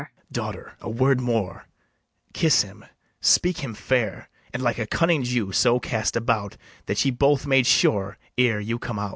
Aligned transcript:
Daughter, 0.31 0.73
a 0.81 0.89
word 0.89 1.21
more: 1.21 1.67
kiss 2.33 2.63
him, 2.63 2.83
speak 3.19 3.59
him 3.59 3.75
fair, 3.75 4.29
And 4.51 4.63
like 4.63 4.79
a 4.79 4.87
cunning 4.87 5.21
Jew 5.21 5.51
so 5.51 5.79
cast 5.79 6.15
about, 6.15 6.57
That 6.87 7.05
ye 7.05 7.11
be 7.11 7.17
both 7.17 7.45
made 7.45 7.67
sure 7.67 8.17
ere 8.35 8.59
you 8.59 8.79
come 8.79 8.97
out. 8.97 9.09